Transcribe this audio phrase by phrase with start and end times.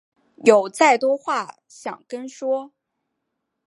[0.43, 2.71] 有再多话想跟说